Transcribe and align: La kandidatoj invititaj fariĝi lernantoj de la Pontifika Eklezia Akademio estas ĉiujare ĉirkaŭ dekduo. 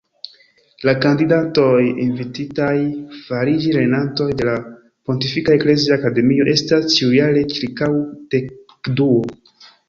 La 0.87 0.93
kandidatoj 1.01 1.81
invititaj 2.05 2.73
fariĝi 3.25 3.73
lernantoj 3.75 4.27
de 4.39 4.47
la 4.49 4.55
Pontifika 5.11 5.55
Eklezia 5.59 5.99
Akademio 6.01 6.49
estas 6.55 6.89
ĉiujare 6.95 7.45
ĉirkaŭ 7.53 7.93
dekduo. 8.35 9.23